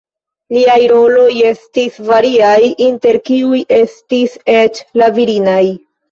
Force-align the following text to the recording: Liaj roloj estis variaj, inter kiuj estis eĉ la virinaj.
Liaj 0.55 0.77
roloj 0.91 1.33
estis 1.49 1.99
variaj, 2.07 2.55
inter 2.85 3.19
kiuj 3.27 3.59
estis 3.81 4.33
eĉ 4.55 4.81
la 5.03 5.11
virinaj. 5.19 5.61